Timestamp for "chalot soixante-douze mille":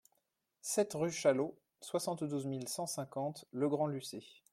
1.11-2.67